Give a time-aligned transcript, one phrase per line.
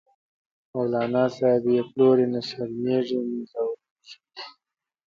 [0.73, 4.17] مولانا صاحب یی پلوری، نه شرمیزی نه ځوریږی